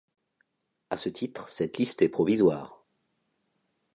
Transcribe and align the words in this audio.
À 0.89 0.97
ce 0.97 1.09
titre, 1.09 1.47
cette 1.49 1.77
liste 1.77 2.01
est 2.01 2.09
provisoire. 2.09 2.83